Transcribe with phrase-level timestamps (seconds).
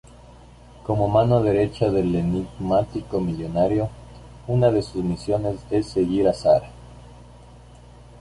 [0.83, 3.87] Como mano derecha del enigmático millonario,
[4.47, 6.71] una de sus misiones es seguir a Sara.